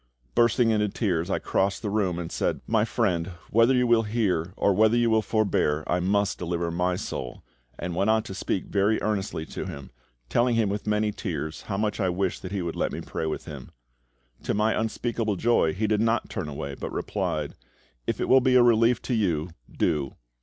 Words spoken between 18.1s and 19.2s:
it will be a relief to